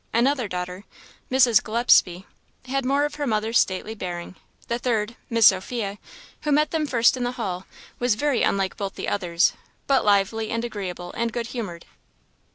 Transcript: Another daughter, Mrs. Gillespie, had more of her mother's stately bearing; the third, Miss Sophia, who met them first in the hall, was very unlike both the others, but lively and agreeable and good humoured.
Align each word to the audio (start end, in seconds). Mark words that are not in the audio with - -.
Another 0.15 0.47
daughter, 0.47 0.83
Mrs. 1.29 1.63
Gillespie, 1.63 2.25
had 2.65 2.85
more 2.85 3.05
of 3.05 3.13
her 3.21 3.27
mother's 3.27 3.59
stately 3.59 3.93
bearing; 3.93 4.35
the 4.67 4.79
third, 4.79 5.15
Miss 5.29 5.45
Sophia, 5.45 5.99
who 6.41 6.51
met 6.51 6.71
them 6.71 6.87
first 6.87 7.15
in 7.17 7.23
the 7.23 7.33
hall, 7.33 7.67
was 7.99 8.15
very 8.15 8.41
unlike 8.41 8.77
both 8.77 8.95
the 8.95 9.07
others, 9.07 9.53
but 9.85 10.03
lively 10.03 10.49
and 10.49 10.65
agreeable 10.65 11.13
and 11.15 11.31
good 11.31 11.45
humoured. 11.49 11.85